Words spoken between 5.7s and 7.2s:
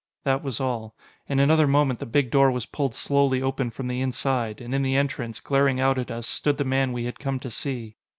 out at us, stood the man we had